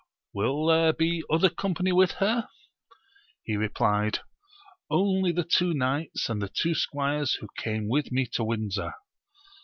[0.33, 2.49] will there be other company with her?
[3.43, 4.21] He replied
[4.89, 8.95] only the two knights and the two squires who came with me to Windsor.